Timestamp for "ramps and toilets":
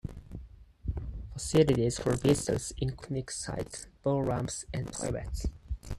4.25-5.45